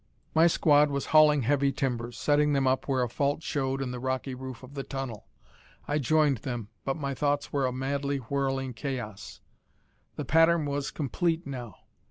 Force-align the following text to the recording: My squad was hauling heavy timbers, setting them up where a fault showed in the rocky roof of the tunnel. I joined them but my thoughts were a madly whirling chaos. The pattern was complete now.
My 0.33 0.47
squad 0.47 0.89
was 0.89 1.05
hauling 1.13 1.43
heavy 1.43 1.71
timbers, 1.71 2.17
setting 2.17 2.53
them 2.53 2.65
up 2.65 2.87
where 2.87 3.03
a 3.03 3.07
fault 3.07 3.43
showed 3.43 3.83
in 3.83 3.91
the 3.91 3.99
rocky 3.99 4.33
roof 4.33 4.63
of 4.63 4.73
the 4.73 4.81
tunnel. 4.81 5.27
I 5.87 5.99
joined 5.99 6.39
them 6.39 6.69
but 6.83 6.97
my 6.97 7.13
thoughts 7.13 7.53
were 7.53 7.67
a 7.67 7.71
madly 7.71 8.17
whirling 8.17 8.73
chaos. 8.73 9.41
The 10.15 10.25
pattern 10.25 10.65
was 10.65 10.89
complete 10.89 11.45
now. 11.45 11.75